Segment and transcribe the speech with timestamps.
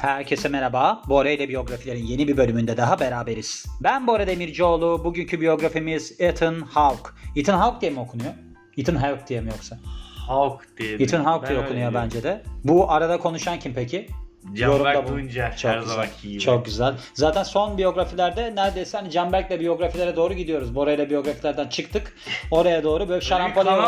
[0.00, 1.02] Herkese merhaba.
[1.08, 3.66] Bora ile biyografilerin yeni bir bölümünde daha beraberiz.
[3.80, 5.04] Ben Bora Demircioğlu.
[5.04, 7.10] Bugünkü biyografimiz Ethan Hawke.
[7.36, 8.32] Ethan Hawke diye mi okunuyor?
[8.76, 9.78] Ethan Hawke diye mi yoksa?
[10.26, 10.94] Hawk diye.
[10.94, 12.42] Ethan Hawke diye okunuyor bence de.
[12.64, 14.08] Bu arada konuşan kim peki?
[14.54, 15.06] Canberk.
[15.06, 15.94] Tuncer Çok her güzel.
[15.94, 16.40] zamanki gibi.
[16.40, 16.94] Çok güzel.
[17.14, 20.74] Zaten son biyografilerde neredeyse hani Canberk'le biyografilere doğru gidiyoruz.
[20.74, 22.16] Bora ile biyografilerden çıktık.
[22.50, 23.22] Oraya doğru böyle Öyle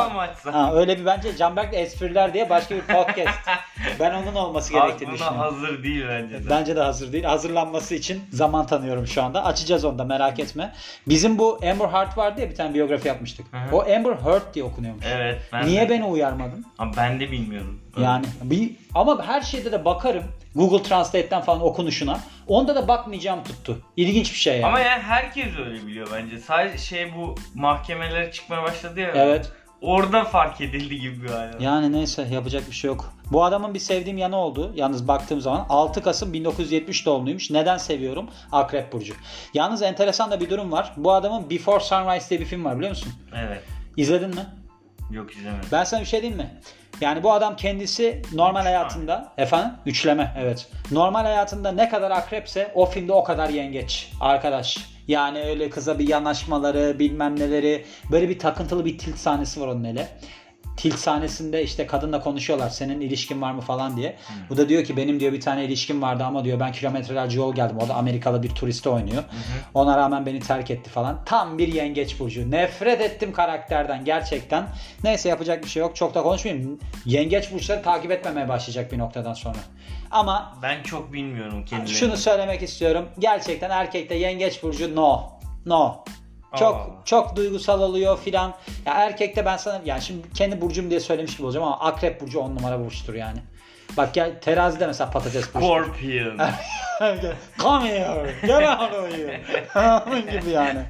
[0.09, 0.53] bir mı açsan?
[0.53, 3.39] Ha, öyle bir bence Canberk'le espriler diye başka bir podcast.
[4.01, 5.39] ben onun olması gerektiğini buna düşünüyorum.
[5.41, 6.51] hazır değil bence de.
[6.51, 7.25] Bence de hazır değil.
[7.25, 9.45] Hazırlanması için zaman tanıyorum şu anda.
[9.45, 10.73] Açacağız onu da merak etme.
[11.09, 13.47] Bizim bu Amber Heard vardı ya bir tane biyografi yapmıştık.
[13.73, 15.05] O Amber Heard diye okunuyormuş.
[15.09, 15.41] Evet.
[15.53, 15.91] Ben Niye de.
[15.91, 16.65] beni uyarmadın?
[16.79, 17.81] Abi ben de bilmiyorum.
[18.01, 20.25] Yani bir ama her şeyde de bakarım.
[20.55, 22.21] Google Translate'ten falan okunuşuna.
[22.47, 23.79] Onda da bakmayacağım tuttu.
[23.97, 24.67] İlginç bir şey yani.
[24.67, 26.39] Ama yani herkes öyle biliyor bence.
[26.39, 29.13] Sadece şey bu mahkemelere çıkmaya başladı ya.
[29.15, 29.53] Evet.
[29.81, 31.61] Orada fark edildi gibi bir hal.
[31.61, 33.13] Yani neyse yapacak bir şey yok.
[33.33, 34.73] Bu adamın bir sevdiğim yanı oldu.
[34.75, 37.51] Yalnız baktığım zaman 6 Kasım 1970 doğumluymuş.
[37.51, 38.31] Neden seviyorum?
[38.53, 39.15] Akrep Burcu.
[39.55, 40.93] Yalnız enteresan da bir durum var.
[40.97, 43.13] Bu adamın Before Sunrise diye bir film var biliyor musun?
[43.37, 43.63] Evet.
[43.97, 44.47] İzledin mi?
[45.11, 45.69] Yok izlemedim.
[45.73, 46.51] Ben sana bir şey diyeyim mi?
[47.01, 50.69] Yani bu adam kendisi normal hayatında efendim üçleme evet.
[50.91, 54.79] Normal hayatında ne kadar akrepse o filmde o kadar yengeç arkadaş.
[55.09, 59.85] Yani öyle kıza bir yanaşmaları bilmem neleri böyle bir takıntılı bir tilt sahnesi var onun
[59.85, 60.09] hele.
[60.77, 64.17] Tilt sahnesinde işte kadınla konuşuyorlar senin ilişkin var mı falan diye.
[64.51, 67.55] Bu da diyor ki benim diyor bir tane ilişkim vardı ama diyor ben kilometrelerce yol
[67.55, 67.79] geldim.
[67.79, 69.23] O da Amerikalı bir turiste oynuyor.
[69.75, 71.25] Ona rağmen beni terk etti falan.
[71.25, 72.51] Tam bir yengeç burcu.
[72.51, 74.65] Nefret ettim karakterden gerçekten.
[75.05, 75.97] Neyse yapacak bir şey yok.
[75.97, 76.79] Çok da konuşmayayım.
[77.05, 79.59] Yengeç burçları takip etmemeye başlayacak bir noktadan sonra.
[80.11, 81.95] Ama Ben çok bilmiyorum kendilerini.
[81.99, 83.09] şunu söylemek istiyorum.
[83.19, 85.23] Gerçekten erkekte yengeç burcu no.
[85.67, 86.05] No.
[86.59, 87.05] Çok Aa.
[87.05, 88.55] çok duygusal oluyor filan.
[88.87, 92.41] Ya erkekte ben sana yani şimdi kendi burcum diye söylemiş gibi olacağım ama akrep burcu
[92.41, 93.39] on numara burçtur yani.
[93.97, 95.67] Bak gel terazide mesela patates burcu.
[95.67, 96.39] Scorpion.
[97.59, 98.35] Come here.
[98.43, 99.41] Get out of here.
[100.07, 100.81] Onun gibi yani.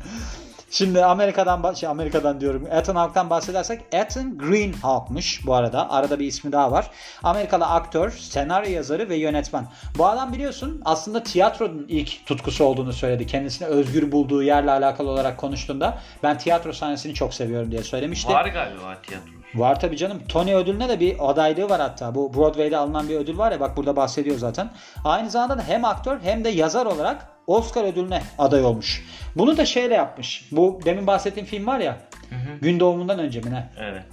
[0.72, 2.66] Şimdi Amerika'dan şey Amerika'dan diyorum.
[2.70, 5.90] Ethan Hawke'tan bahsedersek Ethan Green Hawke'mış bu arada.
[5.90, 6.90] Arada bir ismi daha var.
[7.22, 9.66] Amerikalı aktör, senaryo yazarı ve yönetmen.
[9.98, 13.26] Bu adam biliyorsun aslında tiyatronun ilk tutkusu olduğunu söyledi.
[13.26, 18.32] Kendisini özgür bulduğu yerle alakalı olarak konuştuğunda ben tiyatro sahnesini çok seviyorum diye söylemişti.
[18.32, 19.30] Var galiba tiyatro.
[19.54, 20.22] Var tabii canım.
[20.28, 22.14] Tony ödülüne de bir adaylığı var hatta.
[22.14, 24.70] Bu Broadway'de alınan bir ödül var ya bak burada bahsediyor zaten.
[25.04, 29.04] Aynı zamanda da hem aktör hem de yazar olarak Oscar ödülüne aday olmuş.
[29.36, 30.48] Bunu da şeyle yapmış.
[30.52, 31.98] Bu demin bahsettiğim film var ya.
[32.28, 32.58] Hı hı.
[32.60, 33.68] Gün doğumundan önce mi ne?
[33.80, 34.04] Evet.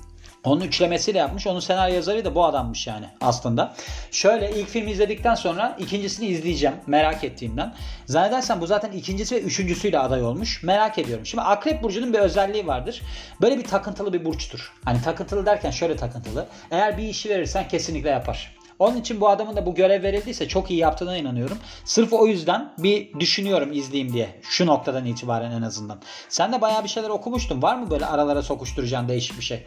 [0.44, 1.48] Onun üçlemesiyle yapmış.
[1.48, 3.76] Onun senaryo yazarı da bu adammış yani aslında.
[4.12, 7.74] Şöyle ilk filmi izledikten sonra ikincisini izleyeceğim merak ettiğimden.
[8.06, 10.64] Zannedersem bu zaten ikincisi ve üçüncüsüyle aday olmuş.
[10.64, 11.26] Merak ediyorum.
[11.26, 13.02] Şimdi Akrep Burcu'nun bir özelliği vardır.
[13.42, 14.74] Böyle bir takıntılı bir burçtur.
[14.86, 16.48] Hani takıntılı derken şöyle takıntılı.
[16.72, 18.59] Eğer bir işi verirsen kesinlikle yapar.
[18.80, 21.58] Onun için bu adamın da bu görev verildiyse çok iyi yaptığına inanıyorum.
[21.86, 24.30] Sırf o yüzden bir düşünüyorum izleyeyim diye.
[24.50, 26.02] Şu noktadan itibaren en azından.
[26.30, 27.62] Sen de bayağı bir şeyler okumuştun.
[27.62, 29.66] Var mı böyle aralara sokuşturacağın değişik bir şey?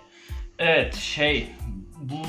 [0.59, 1.49] Evet şey
[1.97, 2.23] bu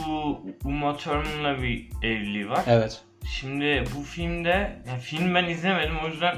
[0.66, 2.64] Uma Thurman'la bir evliliği var.
[2.68, 3.02] Evet.
[3.40, 6.36] Şimdi bu filmde yani film ben izlemedim o yüzden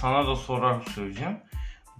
[0.00, 1.36] sana da sorar söyleyeceğim.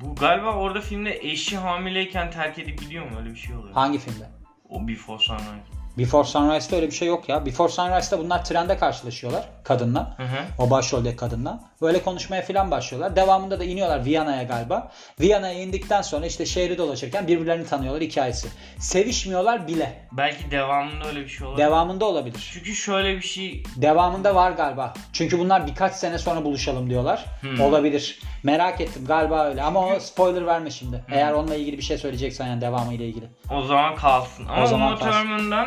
[0.00, 3.74] Bu galiba orada filmde eşi hamileyken terk edip gidiyor mu öyle bir şey oluyor.
[3.74, 4.24] Hangi filmde?
[4.68, 5.81] O Before Sunrise.
[5.98, 7.46] Before Sunrise'da öyle bir şey yok ya.
[7.46, 10.14] Before Sunrise'da bunlar trende karşılaşıyorlar kadınla.
[10.16, 10.36] Hı hı.
[10.58, 11.60] O başroldeki kadınla.
[11.82, 13.16] Böyle konuşmaya falan başlıyorlar.
[13.16, 14.92] Devamında da iniyorlar Viyana'ya galiba.
[15.20, 18.48] Viyana'ya indikten sonra işte şehri dolaşırken birbirlerini tanıyorlar hikayesi.
[18.78, 20.08] Sevişmiyorlar bile.
[20.12, 21.66] Belki devamında öyle bir şey olabilir.
[21.66, 22.50] Devamında olabilir.
[22.52, 24.94] Çünkü şöyle bir şey Devamında var galiba.
[25.12, 27.24] Çünkü bunlar birkaç sene sonra buluşalım diyorlar.
[27.40, 27.60] Hmm.
[27.60, 28.18] Olabilir.
[28.42, 29.62] Merak ettim galiba öyle.
[29.62, 31.04] Ama o spoiler verme şimdi.
[31.12, 33.26] Eğer onunla ilgili bir şey söyleyeceksen yani devamı ile ilgili.
[33.50, 34.46] o zaman kalsın.
[34.48, 34.98] Ama O zaman Uma.
[34.98, 35.66] Thurman'dan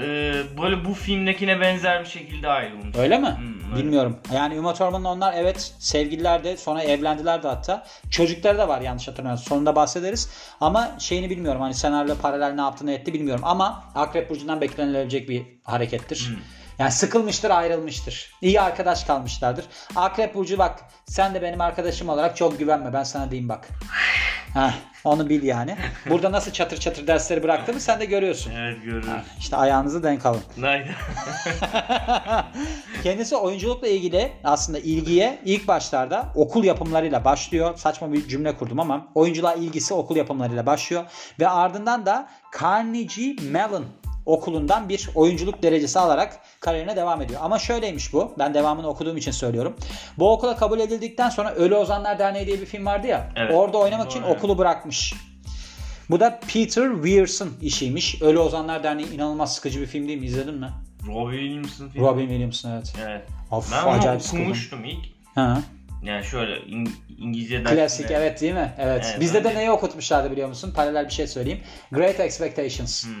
[0.00, 0.04] e,
[0.62, 2.96] böyle bu filmdekine benzer bir şekilde ayrılmış.
[2.96, 3.36] Öyle mi?
[3.38, 3.82] Hmm, öyle.
[3.82, 4.18] Bilmiyorum.
[4.34, 7.86] Yani Uma Thurman'la onlar evet sevgililer de sonra evlendiler de hatta.
[8.10, 9.46] Çocukları da var yanlış hatırlamıyorsam.
[9.46, 10.30] Sonunda bahsederiz.
[10.60, 11.60] Ama şeyini bilmiyorum.
[11.60, 13.44] Hani senaryo paralel ne yaptı ne etti bilmiyorum.
[13.44, 16.28] Ama Akrep Burcu'ndan beklenilebilecek bir harekettir.
[16.28, 16.36] Hmm.
[16.78, 18.32] Yani sıkılmıştır ayrılmıştır.
[18.42, 19.64] İyi arkadaş kalmışlardır.
[19.96, 22.92] Akrep Burcu bak sen de benim arkadaşım olarak çok güvenme.
[22.92, 23.68] Ben sana diyeyim bak.
[24.54, 24.72] Heh,
[25.04, 25.76] onu bil yani.
[26.10, 28.52] Burada nasıl çatır çatır dersleri bıraktığımı sen de görüyorsun.
[28.56, 29.08] Evet görürüz.
[29.38, 30.40] İşte ayağınızı denk alın.
[30.56, 30.88] Nayda.
[33.02, 37.76] Kendisi oyunculukla ilgili aslında ilgiye ilk başlarda okul yapımlarıyla başlıyor.
[37.76, 41.04] Saçma bir cümle kurdum ama oyunculuğa ilgisi okul yapımlarıyla başlıyor.
[41.40, 42.28] Ve ardından da
[42.60, 43.84] Carnegie Mellon
[44.26, 47.40] okulundan bir oyunculuk derecesi alarak kariyerine devam ediyor.
[47.42, 48.34] Ama şöyleymiş bu.
[48.38, 49.76] Ben devamını okuduğum için söylüyorum.
[50.18, 53.32] Bu okula kabul edildikten sonra Ölü Ozanlar Derneği diye bir film vardı ya.
[53.36, 53.54] Evet.
[53.54, 55.14] Orada oynamak için okulu bırakmış.
[56.10, 58.22] Bu da Peter Weirson işiymiş.
[58.22, 60.26] Ölü Ozanlar Derneği inanılmaz sıkıcı bir film değil mi?
[60.26, 60.68] İzledin mi?
[61.06, 62.06] Robbie Williams'ın filmi.
[62.06, 62.94] Robin Williams'ın evet.
[63.06, 63.22] Evet.
[63.50, 64.42] Of Ben onu acayip sıkıldım.
[64.42, 65.06] okumuştum ilk.
[65.34, 65.60] Ha.
[66.06, 68.72] Yani şöyle İng- İngilizce Klasik evet değil mi?
[68.78, 69.06] Evet.
[69.10, 70.72] Evet, Bizde de neyi okutmuşlardı biliyor musun?
[70.76, 71.60] Paralel bir şey söyleyeyim.
[71.92, 73.04] Great Expectations.
[73.04, 73.12] Hmm.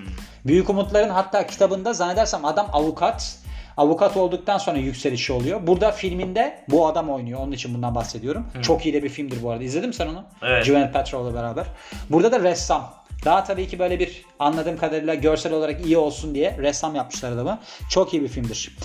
[0.46, 3.38] Büyük Umutların hatta kitabında zannedersem adam avukat.
[3.76, 5.66] Avukat olduktan sonra yükselişi oluyor.
[5.66, 7.40] Burada filminde bu adam oynuyor.
[7.40, 8.46] Onun için bundan bahsediyorum.
[8.62, 9.64] Çok iyi de bir filmdir bu arada.
[9.64, 10.24] İzledin mi sen onu?
[10.42, 10.66] Evet.
[10.66, 11.66] Gwyneth Paltrow'la beraber.
[12.10, 12.94] Burada da ressam.
[13.24, 17.58] Daha tabii ki böyle bir anladığım kadarıyla görsel olarak iyi olsun diye ressam yapmışlar adamı.
[17.90, 18.76] Çok iyi bir filmdir.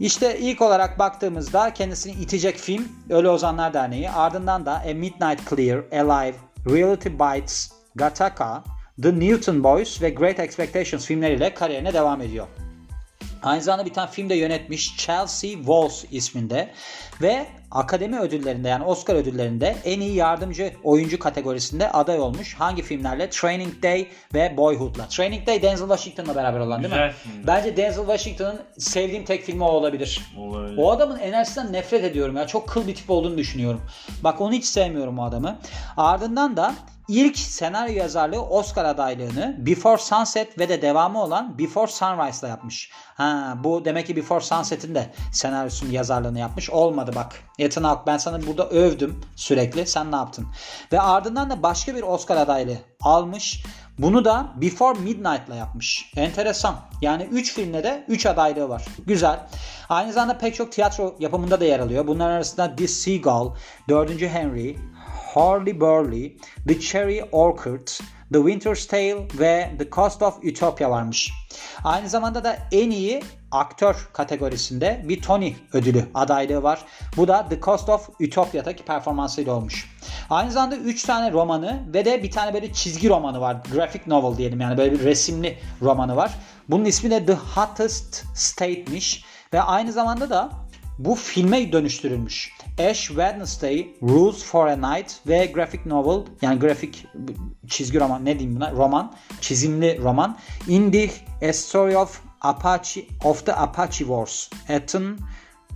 [0.00, 4.10] İşte ilk olarak baktığımızda kendisini itecek film Ölü Ozanlar Derneği.
[4.10, 6.36] Ardından da A Midnight Clear, Alive,
[6.70, 8.62] Reality Bites, Gattaca,
[9.02, 12.46] The Newton Boys ve Great Expectations filmleriyle kariyerine devam ediyor.
[13.42, 16.70] Aynı zamanda bir tane film de yönetmiş Chelsea Walls isminde
[17.22, 22.54] ve akademi ödüllerinde yani Oscar ödüllerinde en iyi yardımcı oyuncu kategorisinde aday olmuş.
[22.54, 23.30] Hangi filmlerle?
[23.30, 25.08] Training Day ve Boyhood'la.
[25.08, 27.00] Training Day Denzel Washington'la beraber olan değil mi?
[27.00, 27.46] Güzel film.
[27.46, 30.22] Bence Denzel Washington'ın sevdiğim tek filmi o olabilir.
[30.38, 30.78] Olabilir.
[30.78, 32.46] O adamın enerjisinden nefret ediyorum ya.
[32.46, 33.82] Çok kıl bir tip olduğunu düşünüyorum.
[34.24, 35.58] Bak onu hiç sevmiyorum o adamı.
[35.96, 36.74] Ardından da
[37.08, 42.90] ilk senaryo yazarlığı Oscar adaylığını Before Sunset ve de devamı olan Before Sunrise'la yapmış.
[43.14, 46.70] Ha, bu demek ki Before Sunset'in de senaryosunun yazarlığını yapmış.
[46.70, 47.34] Olmadı bak.
[47.58, 49.86] Ethan Hawke ben sana burada övdüm sürekli.
[49.86, 50.46] Sen ne yaptın?
[50.92, 53.64] Ve ardından da başka bir Oscar adaylığı almış.
[53.98, 56.12] Bunu da Before Midnight'la yapmış.
[56.16, 56.76] Enteresan.
[57.02, 58.84] Yani 3 filmde de 3 adaylığı var.
[59.06, 59.46] Güzel.
[59.88, 62.06] Aynı zamanda pek çok tiyatro yapımında da yer alıyor.
[62.06, 63.54] Bunların arasında The Seagull,
[63.88, 64.22] 4.
[64.22, 64.76] Henry,
[65.38, 66.36] Harley Burley,
[66.68, 67.86] The Cherry Orchard,
[68.32, 71.30] The Winter's Tale ve The Cost of Utopia varmış.
[71.84, 76.84] Aynı zamanda da en iyi aktör kategorisinde bir Tony ödülü adaylığı var.
[77.16, 79.90] Bu da The Cost of Utopia'daki performansıyla olmuş.
[80.30, 83.56] Aynı zamanda 3 tane romanı ve de bir tane böyle çizgi romanı var.
[83.72, 86.34] Graphic novel diyelim yani böyle bir resimli romanı var.
[86.68, 90.50] Bunun ismi de The Hottest State'miş ve aynı zamanda da
[90.98, 92.57] bu filme dönüştürülmüş.
[92.78, 97.06] Ash Wednesday, Rules for a Night ve graphic novel yani grafik
[97.68, 100.38] çizgi roman ne diyeyim buna roman çizimli roman
[100.68, 101.10] In the
[101.48, 104.50] A Story of Apache of the Apache Wars.
[104.68, 105.18] Ethan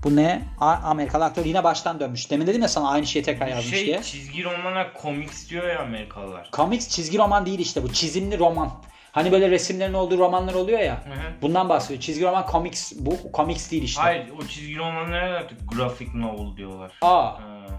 [0.04, 0.42] bu ne?
[0.60, 2.30] Amerikalı aktör yine baştan dönmüş.
[2.30, 4.02] Demin dedim ya sana aynı şeyi tekrar yazmış şey diye.
[4.02, 6.48] çizgi romana comics diyor ya Amerikalılar.
[6.52, 8.70] Comics çizgi roman değil işte bu çizimli roman.
[9.12, 10.94] Hani böyle resimlerin olduğu romanlar oluyor ya.
[10.94, 11.42] Hı hı.
[11.42, 12.00] Bundan bahsediyor.
[12.00, 14.02] Çizgi roman comics bu comics değil işte.
[14.02, 16.92] Hayır o çizgi romanlara artık graphic novel diyorlar.
[17.02, 17.24] Aa.
[17.24, 17.38] Ha.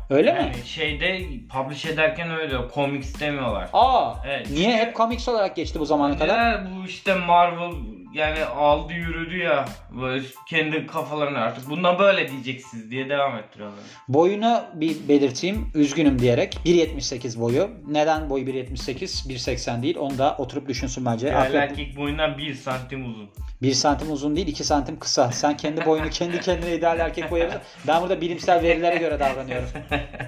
[0.09, 0.55] Öyle yani mi?
[0.65, 1.19] Şeyde
[1.49, 3.69] publish ederken öyle comics demiyorlar.
[3.73, 4.13] Aa.
[4.27, 4.49] Evet.
[4.51, 6.51] Niye hep comics olarak geçti bu zamana kadar?
[6.51, 7.71] Ya bu işte Marvel
[8.13, 9.65] yani aldı yürüdü ya
[10.01, 13.79] böyle kendi kafalarına artık bunda böyle diyeceksiniz diye devam ettiriyorlar.
[14.07, 15.71] Boyunu bir belirteyim.
[15.75, 16.57] Üzgünüm diyerek.
[16.65, 17.69] 1.78 boyu.
[17.87, 19.29] Neden boyu 1.78?
[19.29, 19.97] 1.80 değil.
[19.99, 21.27] Onu da oturup düşünsün bence.
[21.27, 23.29] Yani Akrep- erkek boyundan 1 santim uzun.
[23.61, 25.31] 1 santim uzun değil 2 santim kısa.
[25.31, 27.69] Sen kendi boyunu kendi kendine ideal erkek boyu yapıyorsun.
[27.87, 29.69] Ben burada bilimsel verilere göre davranıyorum.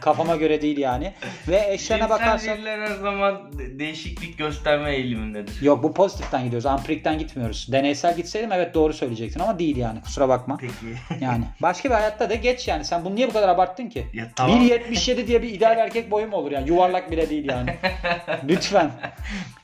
[0.01, 1.13] Kafama göre değil yani.
[1.47, 5.61] Ve Cinsel bakarsak veriler her zaman de- değişiklik gösterme eğilimindedir.
[5.61, 6.65] Yok bu pozitiften gidiyoruz.
[6.65, 7.67] Ampirikten gitmiyoruz.
[7.75, 10.01] Deneysel gitseydim evet doğru söyleyecektin ama değil yani.
[10.01, 10.57] Kusura bakma.
[10.57, 10.73] Peki.
[11.25, 12.85] Yani başka bir hayatta da geç yani.
[12.85, 14.07] Sen bunu niye bu kadar abarttın ki?
[14.13, 14.61] Ya tamam.
[14.61, 16.69] 1.77 diye bir ideal erkek boyu mu olur yani?
[16.69, 17.75] Yuvarlak bile değil yani.
[18.47, 18.91] Lütfen.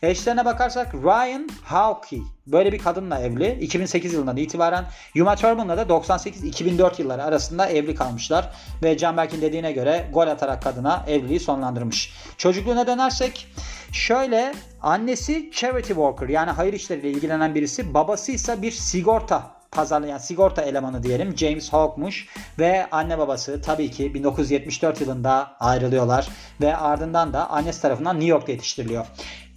[0.01, 2.21] Eşlerine bakarsak Ryan Hawkey.
[2.47, 3.57] Böyle bir kadınla evli.
[3.61, 4.85] 2008 yılından itibaren
[5.15, 8.49] Uma Thurman'la da 98-2004 yılları arasında evli kalmışlar.
[8.83, 12.13] Ve Canberk'in dediğine göre gol atarak kadına evliliği sonlandırmış.
[12.37, 13.47] Çocukluğuna dönersek
[13.91, 17.93] şöyle annesi charity worker yani hayır işleriyle ilgilenen birisi.
[17.93, 22.27] Babası ise bir sigorta pazarlayan sigorta elemanı diyelim James Hawk'muş
[22.59, 26.27] ve anne babası tabii ki 1974 yılında ayrılıyorlar
[26.61, 29.05] ve ardından da annesi tarafından New York'ta yetiştiriliyor.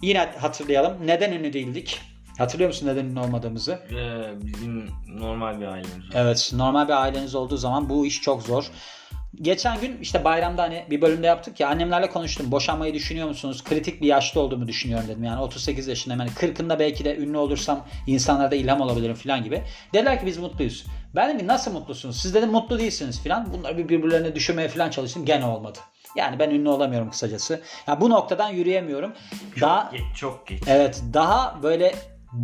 [0.01, 2.01] Yine hatırlayalım neden ünlü değildik?
[2.37, 3.79] Hatırlıyor musun neden ünlü olmadığımızı?
[3.91, 6.13] Ee, bizim normal bir ailemiz var.
[6.13, 8.71] Evet normal bir aileniz olduğu zaman bu iş çok zor.
[9.41, 12.51] Geçen gün işte bayramda hani bir bölümde yaptık ya annemlerle konuştum.
[12.51, 13.63] Boşanmayı düşünüyor musunuz?
[13.63, 15.23] Kritik bir yaşta olduğumu düşünüyorum dedim.
[15.23, 16.19] Yani 38 yaşındayım.
[16.19, 19.61] Yani 40'ında belki de ünlü olursam insanlara da ilham olabilirim falan gibi.
[19.93, 20.85] Dediler ki biz mutluyuz.
[21.15, 22.21] Ben dedim ki nasıl mutlusunuz?
[22.21, 23.53] Siz dedim mutlu değilsiniz falan.
[23.53, 25.25] Bunları bir birbirlerine düşürmeye falan çalıştım.
[25.25, 25.79] Gene olmadı.
[26.15, 27.61] Yani ben ünlü olamıyorum kısacası.
[27.87, 29.13] Yani bu noktadan yürüyemiyorum.
[29.53, 30.63] Çok Daha geç, çok geç.
[30.67, 31.95] Evet daha böyle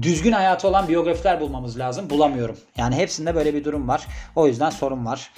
[0.01, 2.09] düzgün hayatı olan biyografiler bulmamız lazım.
[2.09, 2.57] Bulamıyorum.
[2.77, 4.07] Yani hepsinde böyle bir durum var.
[4.35, 5.31] O yüzden sorun var.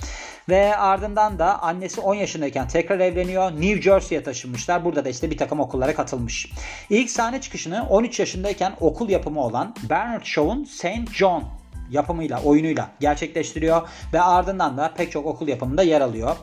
[0.50, 3.52] Ve ardından da annesi 10 yaşındayken tekrar evleniyor.
[3.52, 4.86] New Jersey'ye taşınmışlar.
[4.86, 6.52] Burada da işte bir takım okullara katılmış.
[6.90, 11.14] İlk sahne çıkışını 13 yaşındayken okul yapımı olan Bernard Shaw'un St.
[11.14, 11.44] John
[11.92, 13.90] yapımıyla, oyunuyla gerçekleştiriyor.
[14.14, 16.36] Ve ardından da pek çok okul yapımında yer alıyor.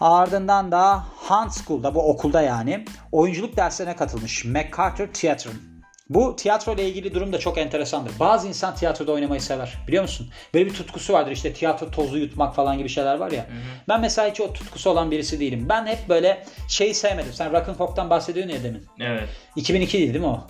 [0.00, 4.44] Ardından da Hunt School'da bu okulda yani oyunculuk derslerine katılmış.
[4.44, 5.69] MacArthur Theatre.
[6.10, 8.12] Bu tiyatro ile ilgili durum da çok enteresandır.
[8.20, 9.78] Bazı insan tiyatroda oynamayı sever.
[9.88, 10.28] Biliyor musun?
[10.54, 11.30] Böyle bir tutkusu vardır.
[11.30, 13.46] İşte tiyatro tozu yutmak falan gibi şeyler var ya.
[13.88, 15.66] Ben mesela hiç o tutkusu olan birisi değilim.
[15.68, 17.32] Ben hep böyle şeyi sevmedim.
[17.32, 18.86] Sen Rock'n'Coke'tan bahsediyorsun ya demin.
[19.00, 19.28] Evet.
[19.56, 20.46] 2002 değil değil mi o?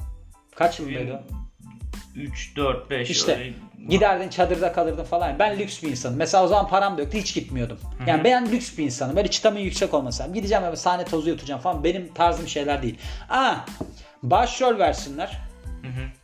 [0.54, 1.20] Kaç yılındaydı o?
[2.16, 3.52] 3, 4, 5 İşte öyle.
[3.88, 5.38] giderdin çadırda kalırdın falan.
[5.38, 6.16] Ben lüks bir insanım.
[6.16, 7.78] Mesela o zaman param da yoktu hiç gitmiyordum.
[8.06, 9.16] Yani ben lüks bir insanım.
[9.16, 10.34] Böyle çıtamın yüksek olması lazım.
[10.34, 11.84] Gideceğim ve sahne tozu yutacağım falan.
[11.84, 12.98] Benim tarzım şeyler değil.
[13.28, 13.54] Aa,
[14.22, 15.49] başrol versinler.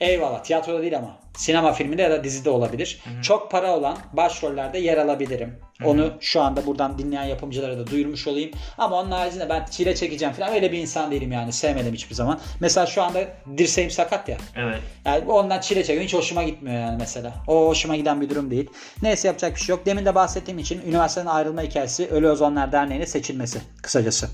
[0.01, 0.43] Eyvallah.
[0.43, 1.17] Tiyatroda değil ama.
[1.37, 3.03] Sinema filminde ya da dizide olabilir.
[3.23, 5.59] Çok para olan başrollerde yer alabilirim.
[5.85, 8.51] Onu şu anda buradan dinleyen yapımcılara da duyurmuş olayım.
[8.79, 11.53] Ama onun haricinde ben çile çekeceğim falan öyle bir insan değilim yani.
[11.53, 12.41] Sevmedim hiçbir zaman.
[12.61, 13.25] Mesela şu anda
[13.59, 14.37] dirseğim sakat ya.
[14.57, 14.81] Evet.
[15.05, 16.07] Yani ondan çile çekiyorum.
[16.07, 17.33] Hiç hoşuma gitmiyor yani mesela.
[17.47, 18.71] O hoşuma giden bir durum değil.
[19.03, 19.87] Neyse yapacak bir şey yok.
[19.87, 24.29] Demin de bahsettiğim için üniversiteden ayrılma hikayesi Ölü Ozanlar Derneği'ne seçilmesi kısacası.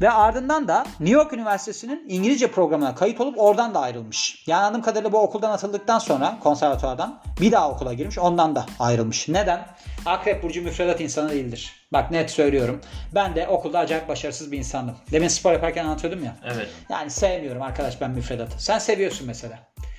[0.00, 4.44] Ve ardından da New York Üniversitesi'nin İngilizce programına kayıt olup oradan da ayrılmış.
[4.46, 8.18] Yani anladığım kadarıyla bu okuldan atıldıktan sonra konservatuvardan bir daha okula girmiş.
[8.18, 9.28] Ondan da ayrılmış.
[9.28, 9.66] Neden?
[10.06, 11.72] Akrep Burcu müfredat insanı değildir.
[11.92, 12.80] Bak net söylüyorum.
[13.14, 14.96] Ben de okulda acayip başarısız bir insandım.
[15.12, 16.36] Demin spor yaparken anlatıyordum ya.
[16.44, 16.68] Evet.
[16.90, 18.62] Yani sevmiyorum arkadaş ben müfredatı.
[18.62, 19.58] Sen seviyorsun mesela.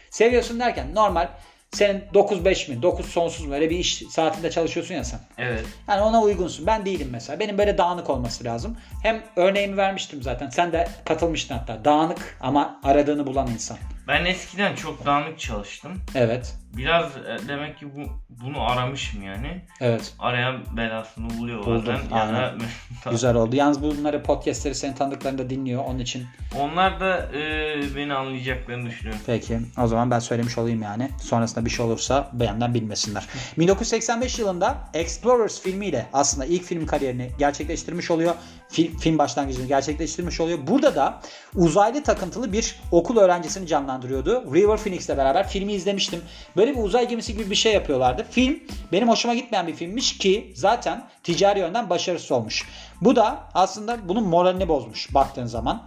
[0.09, 1.27] Seviyorsun derken normal
[1.71, 5.19] senin 9-5 mi 9 sonsuz mu öyle bir iş saatinde çalışıyorsun ya sen.
[5.37, 5.65] Evet.
[5.87, 6.67] Yani ona uygunsun.
[6.67, 7.39] Ben değilim mesela.
[7.39, 8.77] Benim böyle dağınık olması lazım.
[9.03, 10.49] Hem örneğimi vermiştim zaten.
[10.49, 11.85] Sen de katılmıştın hatta.
[11.85, 13.77] Dağınık ama aradığını bulan insan.
[14.09, 15.91] Ben eskiden çok dağınık çalıştım.
[16.15, 16.55] Evet.
[16.77, 18.01] Biraz e, demek ki bu
[18.43, 19.61] bunu aramışım yani.
[19.81, 20.13] Evet.
[20.19, 22.33] Arayan belasını buluyor Buldum, bazen.
[22.33, 22.55] Ya da-
[23.11, 23.55] Güzel oldu.
[23.55, 25.83] Yalnız bunları podcastleri senin tanıdıklarında dinliyor.
[25.85, 26.25] Onun için
[26.59, 29.21] Onlar da e, beni anlayacaklarını düşünüyorum.
[29.25, 31.09] Peki o zaman ben söylemiş olayım yani.
[31.21, 33.27] Sonrasında bir şey olursa beyandan bilmesinler.
[33.57, 38.35] 1985 yılında Explorers filmiyle aslında ilk film kariyerini gerçekleştirmiş oluyor.
[38.69, 40.59] Film, film başlangıcını gerçekleştirmiş oluyor.
[40.67, 41.21] Burada da
[41.55, 44.55] uzaylı takıntılı bir okul öğrencisini canlandırıyordu.
[44.55, 46.21] River Phoenix'le beraber filmi izlemiştim.
[46.57, 48.25] Böyle bir uzay gemisi gibi bir şey yapıyorlardı.
[48.31, 48.59] Film
[48.91, 52.67] benim hoşuma gitmeyen bir filmmiş ki zaten ticari yönden başarısız olmuş.
[53.01, 55.83] Bu da aslında bunun moralini bozmuş baktığın zaman.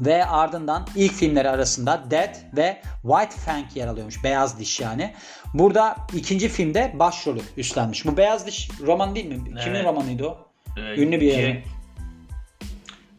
[0.00, 4.24] Ve ardından ilk filmleri arasında Dead ve White Fang yer alıyormuş.
[4.24, 5.14] Beyaz Diş yani.
[5.54, 8.06] Burada ikinci filmde başrolü üstlenmiş.
[8.06, 9.34] Bu Beyaz Diş roman değil mi?
[9.44, 9.84] Kimin Evet.
[9.84, 10.53] romanıydı o?
[10.76, 11.62] E, Ünlü bir yazar.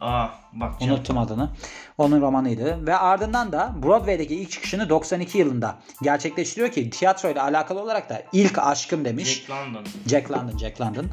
[0.01, 0.93] Aa bak canım.
[0.93, 1.49] Unuttum adını.
[1.97, 2.87] Onun romanıydı.
[2.87, 8.23] Ve ardından da Broadway'deki ilk çıkışını 92 yılında gerçekleştiriyor ki tiyatro ile alakalı olarak da
[8.33, 9.45] ilk aşkım demiş.
[9.47, 9.83] Jack London.
[10.07, 11.05] Jack London, Jack London.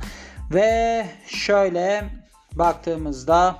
[0.54, 2.04] Ve şöyle
[2.52, 3.56] baktığımızda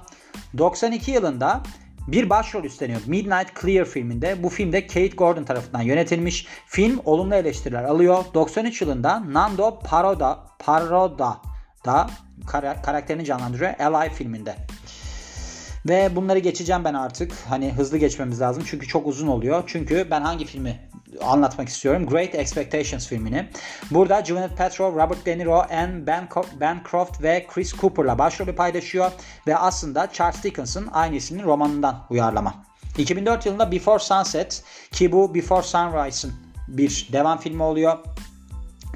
[0.59, 1.63] 92 yılında
[2.09, 3.01] bir başrol üstleniyor.
[3.07, 4.43] Midnight Clear filminde.
[4.43, 6.47] Bu filmde Kate Gordon tarafından yönetilmiş.
[6.67, 8.25] Film olumlu eleştiriler alıyor.
[8.35, 11.52] 93 yılında Nando Paroda Paroda
[11.85, 12.11] da
[12.47, 14.57] kara- karakterini canlandırıyor Ally filminde.
[15.89, 17.33] Ve bunları geçeceğim ben artık.
[17.49, 18.63] Hani hızlı geçmemiz lazım.
[18.67, 19.65] Çünkü çok uzun oluyor.
[19.67, 20.81] Çünkü ben hangi filmi
[21.21, 22.07] anlatmak istiyorum?
[22.07, 23.49] Great Expectations filmini.
[23.91, 26.07] Burada Gwyneth Paltrow, Robert De Niro, Anne
[26.61, 29.13] Bancroft ve Chris Cooper'la başrolü paylaşıyor.
[29.47, 32.55] Ve aslında Charles Dickens'ın aynı isimli romanından uyarlama.
[32.99, 36.35] 2004 yılında Before Sunset ki bu Before Sunrise'ın
[36.69, 37.99] bir devam filmi oluyor.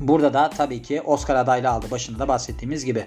[0.00, 3.06] Burada da tabii ki Oscar adaylığı aldı başında da bahsettiğimiz gibi.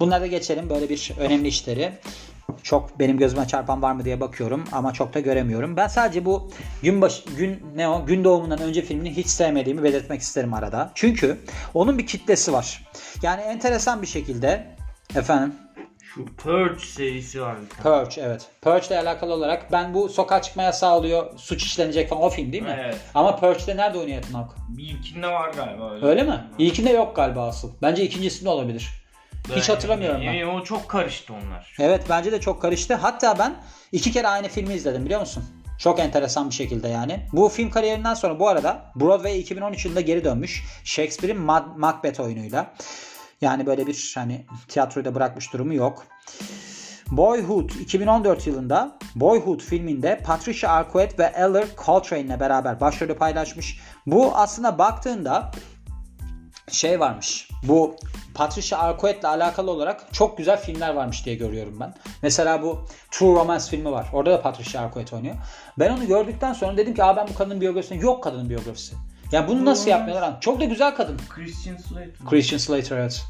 [0.00, 1.92] Bunlara geçelim böyle bir önemli işleri.
[2.62, 5.76] Çok benim gözüme çarpan var mı diye bakıyorum ama çok da göremiyorum.
[5.76, 6.50] Ben sadece bu
[6.82, 10.90] gün baş, gün ne o gün doğumundan önce filmini hiç sevmediğimi belirtmek isterim arada.
[10.94, 11.38] Çünkü
[11.74, 12.86] onun bir kitlesi var.
[13.22, 14.76] Yani enteresan bir şekilde
[15.14, 15.54] efendim
[16.18, 17.56] Şu Purge serisi var.
[17.82, 18.46] Purge evet.
[18.62, 22.52] Purge ile alakalı olarak ben bu sokağa çıkma yasağı oluyor, suç işlenecek falan o film
[22.52, 22.76] değil mi?
[22.84, 22.96] Evet.
[23.14, 24.54] Ama Purge'de nerede oynuyor Ethan Hawke?
[24.78, 26.06] İlkinde var galiba öyle.
[26.06, 26.44] Öyle mi?
[26.58, 27.72] İlkinde yok galiba asıl.
[27.82, 28.88] Bence ikincisinde olabilir.
[29.56, 30.34] Hiç Ben- hatırlamıyorum ben.
[30.38, 31.76] e, O çok karıştı onlar.
[31.80, 32.94] Evet bence de çok karıştı.
[32.94, 33.54] Hatta ben
[33.92, 35.44] iki kere aynı filmi izledim biliyor musun?
[35.78, 37.20] Çok enteresan bir şekilde yani.
[37.32, 40.64] Bu film kariyerinden sonra bu arada Broadway 2013 yılında geri dönmüş.
[40.84, 42.74] Shakespeare'in Ma- Macbeth oyunuyla.
[43.40, 46.06] Yani böyle bir hani tiyatroyu da bırakmış durumu yok.
[47.10, 53.80] Boyhood 2014 yılında Boyhood filminde Patricia Arquette ve Eller Coltrane ile beraber başrolü paylaşmış.
[54.06, 55.50] Bu aslında baktığında
[56.70, 57.48] şey varmış.
[57.62, 57.96] Bu
[58.34, 61.94] Patricia Arquette ile alakalı olarak çok güzel filmler varmış diye görüyorum ben.
[62.22, 64.06] Mesela bu True Romance filmi var.
[64.12, 65.34] Orada da Patricia Arquette oynuyor.
[65.78, 68.94] Ben onu gördükten sonra dedim ki Aa, ben bu kadının biyografisini yok kadının biyografisi.
[69.32, 70.28] Ya bunu nasıl yapmıyorlar?
[70.28, 70.36] lan?
[70.40, 71.16] Çok da güzel kadın.
[71.28, 72.10] Christian Slater.
[72.30, 73.24] Christian Slater evet.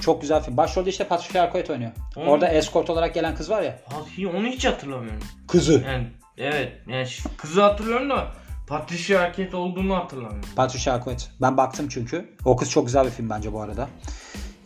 [0.00, 0.56] Çok güzel film.
[0.56, 1.90] Başrolde işte Patricia Arquette oynuyor.
[2.14, 2.28] Hmm.
[2.28, 3.78] Orada escort olarak gelen kız var ya.
[3.92, 5.20] Ha, hi- onu hiç hatırlamıyorum.
[5.48, 5.72] Kızı.
[5.86, 6.06] Yani
[6.38, 8.26] evet yani kızı hatırlıyorum da
[8.68, 10.48] Patricia Arquette olduğunu hatırlamıyorum.
[10.56, 11.24] Patricia Arquette.
[11.42, 12.36] Ben baktım çünkü.
[12.44, 13.88] O kız çok güzel bir film bence bu arada.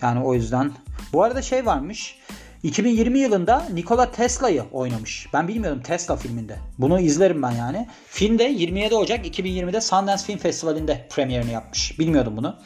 [0.03, 0.73] Yani o yüzden.
[1.12, 2.19] Bu arada şey varmış.
[2.62, 5.26] 2020 yılında Nikola Tesla'yı oynamış.
[5.33, 6.59] Ben bilmiyordum Tesla filminde.
[6.78, 7.88] Bunu izlerim ben yani.
[8.07, 11.99] Film de 27 Ocak 2020'de Sundance Film Festivali'nde premierini yapmış.
[11.99, 12.59] Bilmiyordum bunu.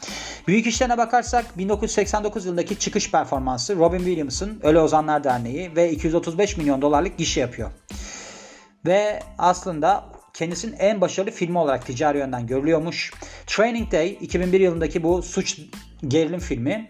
[0.47, 6.81] Büyük işlerine bakarsak 1989 yılındaki çıkış performansı Robin Williams'ın Ölü Ozanlar Derneği ve 235 milyon
[6.81, 7.71] dolarlık gişe yapıyor.
[8.85, 13.13] Ve aslında kendisinin en başarılı filmi olarak ticari yönden görülüyormuş.
[13.47, 15.59] Training Day 2001 yılındaki bu suç
[16.07, 16.89] gerilim filmi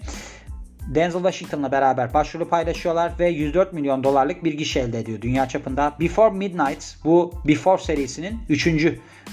[0.87, 5.93] Denzel Washington'la beraber başrolü paylaşıyorlar ve 104 milyon dolarlık bir gişe elde ediyor dünya çapında.
[5.99, 8.67] Before Midnight bu Before serisinin 3.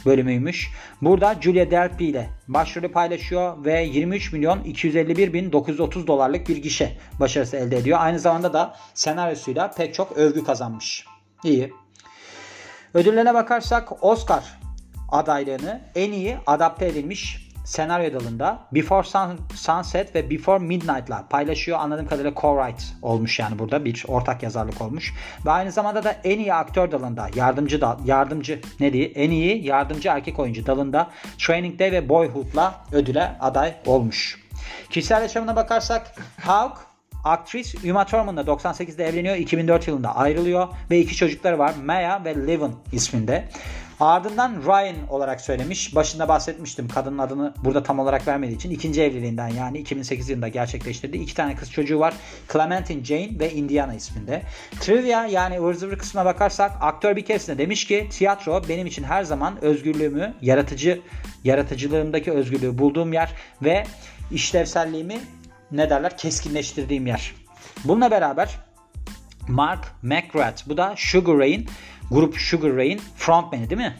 [0.06, 0.70] bölümüymüş.
[1.02, 6.92] Burada Julia Delpy ile başrolü paylaşıyor ve 23 milyon 251 bin 930 dolarlık bir gişe
[7.20, 7.98] başarısı elde ediyor.
[8.00, 11.06] Aynı zamanda da senaryosuyla pek çok övgü kazanmış.
[11.44, 11.72] İyi.
[12.94, 14.58] Ödüllerine bakarsak Oscar
[15.08, 21.78] adaylığını en iyi adapte edilmiş senaryo dalında Before Sun, Sunset ve Before Midnight'la paylaşıyor.
[21.78, 25.14] Anladığım kadarıyla co-write olmuş yani burada bir ortak yazarlık olmuş.
[25.46, 29.66] Ve aynı zamanda da en iyi aktör dalında yardımcı da yardımcı ne diye en iyi
[29.66, 34.44] yardımcı erkek oyuncu dalında Training Day ve Boyhood'la ödüle aday olmuş.
[34.90, 36.94] Kişisel yaşamına bakarsak Hawk
[37.24, 39.36] Aktris Uma Thurman'la 98'de evleniyor.
[39.36, 41.74] 2004 yılında ayrılıyor ve iki çocukları var.
[41.84, 43.48] Maya ve Levin isminde.
[44.04, 45.94] Ardından Ryan olarak söylemiş.
[45.94, 48.70] Başında bahsetmiştim kadının adını burada tam olarak vermediği için.
[48.70, 51.16] ikinci evliliğinden yani 2008 yılında gerçekleştirdi.
[51.16, 52.14] İki tane kız çocuğu var.
[52.52, 54.42] Clementine Jane ve Indiana isminde.
[54.80, 59.24] Trivia yani ıvır zıvır kısmına bakarsak aktör bir keresinde demiş ki tiyatro benim için her
[59.24, 61.00] zaman özgürlüğümü, yaratıcı
[61.44, 63.32] yaratıcılığımdaki özgürlüğü bulduğum yer
[63.62, 63.84] ve
[64.30, 65.20] işlevselliğimi
[65.70, 67.34] ne derler keskinleştirdiğim yer.
[67.84, 68.58] Bununla beraber
[69.48, 71.68] Mark McGrath bu da Sugar Ray'in
[72.14, 73.96] grup Sugar Ray'in frontman'i değil mi?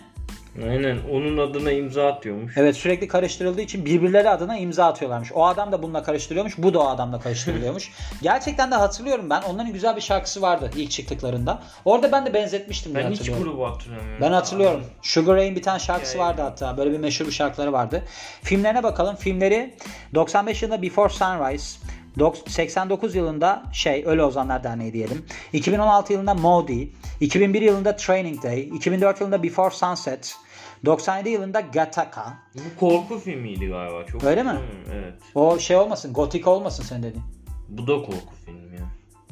[0.68, 2.52] Aynen onun adına imza atıyormuş.
[2.56, 5.32] Evet sürekli karıştırıldığı için birbirleri adına imza atıyorlarmış.
[5.32, 6.58] O adam da bununla karıştırıyormuş.
[6.58, 7.92] Bu da o adamla karıştırılıyormuş.
[8.22, 9.42] Gerçekten de hatırlıyorum ben.
[9.42, 11.62] Onların güzel bir şarkısı vardı ilk çıktıklarında.
[11.84, 14.20] Orada ben de benzetmiştim Ben hiç grubu hatırlamıyorum.
[14.20, 14.84] Ben hatırlıyorum.
[15.02, 16.28] Sugar Ray'in bir tane şarkısı Yani.
[16.28, 16.76] vardı hatta.
[16.76, 18.02] Böyle bir meşhur bir şarkıları vardı.
[18.42, 19.16] Filmlerine bakalım.
[19.16, 19.74] Filmleri
[20.14, 21.78] 95 yılında Before Sunrise,
[22.18, 25.26] dok- 89 yılında şey Ölü Ozanlar Derneği diyelim.
[25.52, 30.36] 2016 yılında Modi, 2001 yılında Training Day, 2004 yılında Before Sunset,
[30.84, 32.24] 97 yılında Gattaca.
[32.54, 34.06] Bu korku filmiydi galiba.
[34.06, 34.58] Çok Öyle mi?
[34.92, 35.14] Evet.
[35.34, 37.24] O şey olmasın, gotik olmasın sen dediğin.
[37.68, 38.86] Bu da korku filmi ya.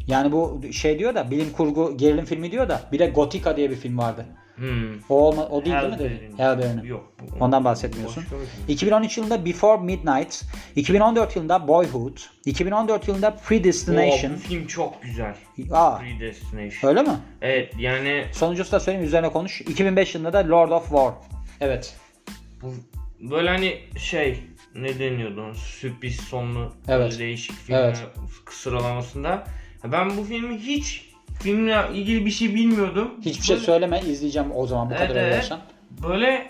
[0.06, 3.70] Yani bu şey diyor da bilim kurgu gerilim filmi diyor da bir de Gotika diye
[3.70, 4.26] bir film vardı.
[4.56, 5.00] Hmm.
[5.08, 6.30] O olma, o değil değil mi?
[6.36, 6.82] Hellbairin.
[6.82, 7.12] Yok.
[7.40, 8.22] Ondan bahsetmiyorsun.
[8.24, 8.64] Başka bir film.
[8.68, 10.42] 2013 yılında Before Midnight,
[10.76, 14.30] 2014 yılında Boyhood, 2014 yılında Predestination.
[14.30, 15.34] Oo, bu film çok güzel.
[15.72, 16.90] Aa, Predestination.
[16.90, 17.16] öyle mi?
[17.42, 19.60] Evet yani Sonuncusu da söyleyeyim üzerine konuş.
[19.60, 21.12] 2005 yılında da Lord of War.
[21.60, 21.96] Evet.
[22.62, 22.74] bu
[23.30, 24.38] böyle hani şey
[24.74, 27.18] ne deniyordu sürpriz sonlu Evet.
[27.18, 27.98] değişik filmler Evet.
[28.50, 29.46] sıralamasında.
[29.84, 31.11] Ben bu filmi hiç
[31.42, 33.10] filmle ilgili bir şey bilmiyordum.
[33.24, 35.28] Hiçbir şey Böyle- söyleme izleyeceğim o zaman bu Evet, kadar evet.
[35.28, 35.58] övüyorsan.
[36.08, 36.48] Böyle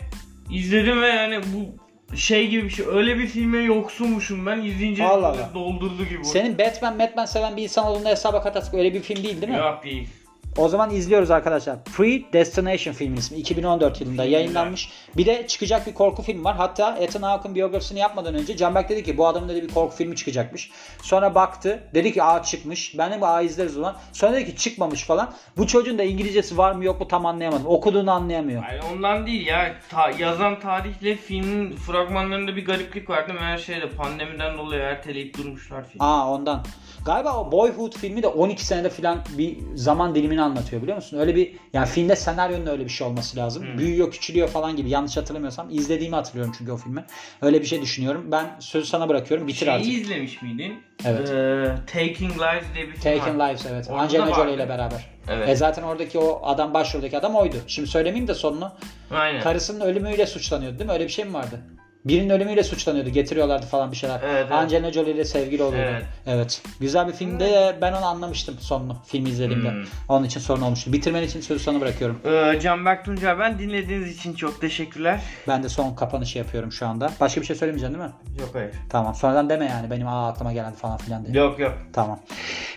[0.51, 1.83] izledim ve yani bu
[2.17, 2.87] şey gibi bir şey.
[2.87, 5.51] Öyle bir filme yoksunmuşum ben izleyince Allah Allah.
[5.55, 6.25] doldurdu gibi.
[6.25, 9.59] Senin Batman Batman seven bir insan olduğunda hesaba katarsak öyle bir film değil değil mi?
[9.59, 10.09] Yok değil.
[10.57, 11.85] O zaman izliyoruz arkadaşlar.
[11.85, 14.89] Predestination filmin ismi 2014 yılında Film yayınlanmış.
[15.17, 16.57] Bir de çıkacak bir korku filmi var.
[16.57, 20.17] Hatta Ethan Hawke'ın biyografisini yapmadan önce Canberk dedi ki bu adamın dedi bir korku filmi
[20.17, 20.71] çıkacakmış.
[21.03, 21.83] Sonra baktı.
[21.95, 22.99] Dedi ki aa çıkmış.
[22.99, 23.97] Ben de bu aa izleriz zaman.
[24.13, 25.33] Sonra dedi ki çıkmamış falan.
[25.57, 27.67] Bu çocuğun da İngilizcesi var mı yok mu tam anlayamadım.
[27.67, 28.63] Okuduğunu anlayamıyor.
[28.63, 29.75] Yani ondan değil ya.
[29.91, 33.33] Ta- yazan tarihle filmin fragmanlarında bir gariplik vardı.
[33.41, 36.05] Meğer şeyde pandemiden dolayı erteleyip durmuşlar filmi.
[36.05, 36.65] Aa ondan.
[37.07, 41.19] Galiba o Boyhood filmi de 12 senede falan bir zaman dilimini anlatıyor biliyor musun?
[41.19, 43.63] Öyle bir yani filmde senaryonun öyle bir şey olması lazım.
[43.63, 43.79] Hmm.
[43.79, 44.91] Büyüyor, küçülüyor falan gibi.
[44.91, 47.05] Yanlış hatırlamıyorsam izlediğimi hatırlıyorum çünkü o filmi.
[47.43, 48.29] Öyle bir şey düşünüyorum.
[48.33, 49.49] Ben sözü sana bırakıyorum.
[49.49, 49.93] Bitir Şeyi artık.
[49.93, 50.83] izlemiş miydin?
[51.05, 51.31] Evet.
[51.31, 53.49] Ee, Taking Lives diye bir film Taken var.
[53.49, 53.87] Lives evet.
[53.91, 55.11] Orada Angelina Jolie ile beraber.
[55.29, 55.49] Evet.
[55.49, 57.57] E zaten oradaki o adam başroldeki adam oydu.
[57.67, 58.73] Şimdi söylemeyeyim de sonunu.
[59.11, 59.41] Aynen.
[59.41, 60.93] Karısının ölümüyle suçlanıyordu değil mi?
[60.95, 61.61] Öyle bir şey mi vardı?
[62.05, 63.11] Birinin ölümüyle suçlanıyordu.
[63.11, 64.21] Getiriyorlardı falan bir şeyler.
[64.25, 64.53] Evet, evet.
[64.53, 65.91] Angelina Jolie ile sevgili oluyordu.
[65.93, 66.05] Evet.
[66.27, 66.63] Evet.
[66.81, 68.97] Güzel bir filmde ben onu anlamıştım sonunu.
[69.07, 69.71] Filmi izlediğimde.
[69.71, 69.85] Hmm.
[70.09, 70.93] Onun için sorun olmuştu.
[70.93, 72.21] Bitirmen için sözü sana bırakıyorum.
[72.25, 75.21] Ee, Canberk Tuncay ben dinlediğiniz için çok teşekkürler.
[75.49, 77.11] Ben de son kapanışı yapıyorum şu anda.
[77.21, 78.41] Başka bir şey söylemeyeceksin değil mi?
[78.41, 78.71] Yok hayır.
[78.89, 79.15] Tamam.
[79.15, 79.91] Sonradan deme yani.
[79.91, 81.37] Benim aa aklıma geldi falan filan diye.
[81.37, 81.75] Yok yok.
[81.93, 82.21] Tamam.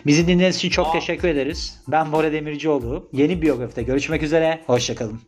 [0.06, 0.92] Bizi dinlediğiniz için çok Aa.
[0.92, 1.80] teşekkür ederiz.
[1.88, 3.08] Ben Bora Demircioğlu.
[3.12, 4.60] Yeni biyografide görüşmek üzere.
[4.66, 5.20] Hoşçakalın.